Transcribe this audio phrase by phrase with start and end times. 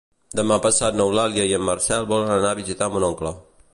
[0.37, 3.35] Demà passat n'Eulàlia i en Marcel volen anar a visitar mon oncle.